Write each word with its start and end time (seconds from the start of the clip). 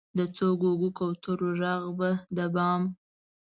د 0.17 0.19
څو 0.35 0.47
ګوګو، 0.61 0.89
کوترو 0.97 1.49
ږغ 1.59 1.83
به 1.97 2.11
د 2.35 2.37
بام، 2.53 2.81